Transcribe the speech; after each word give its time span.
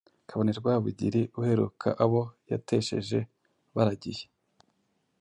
Kabone 0.27 0.51
Rwabugili 0.59 1.21
uheruka 1.39 1.87
Abo 2.03 2.21
yatesheje 2.51 3.19
baragiye 3.75 4.23